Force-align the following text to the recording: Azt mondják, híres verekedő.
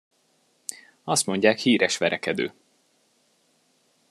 Azt 1.03 1.25
mondják, 1.25 1.57
híres 1.59 1.97
verekedő. 1.97 2.53